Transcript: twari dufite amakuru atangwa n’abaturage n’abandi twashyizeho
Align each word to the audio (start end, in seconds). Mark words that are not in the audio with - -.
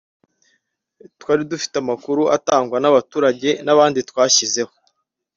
twari 1.19 1.43
dufite 1.51 1.75
amakuru 1.79 2.21
atangwa 2.37 2.77
n’abaturage 2.79 3.49
n’abandi 3.65 3.99
twashyizeho 4.09 4.73